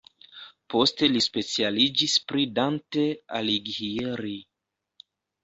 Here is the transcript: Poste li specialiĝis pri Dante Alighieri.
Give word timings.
Poste 0.73 1.09
li 1.11 1.21
specialiĝis 1.25 2.15
pri 2.31 2.47
Dante 2.61 3.05
Alighieri. 3.43 4.35